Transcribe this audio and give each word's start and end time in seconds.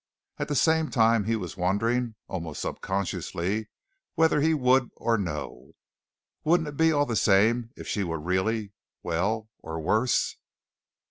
At 0.39 0.47
the 0.47 0.55
same 0.55 0.89
time 0.89 1.25
he 1.25 1.35
was 1.35 1.55
wondering, 1.55 2.15
almost 2.27 2.63
subconsciously, 2.63 3.69
whether 4.15 4.41
he 4.41 4.51
would 4.51 4.89
or 4.95 5.15
no. 5.15 5.73
Wouldn't 6.43 6.69
it 6.69 6.75
be 6.75 6.91
all 6.91 7.05
the 7.05 7.15
same 7.15 7.69
if 7.75 7.87
she 7.87 8.03
were 8.03 8.19
really 8.19 8.71
well 9.03 9.51
or 9.59 9.79
worse? 9.79 10.37